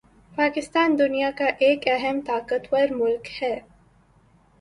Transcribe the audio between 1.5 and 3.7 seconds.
ایک اہم طاقتور ملک ہے